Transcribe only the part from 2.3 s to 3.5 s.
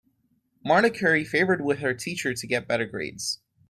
to get better grades.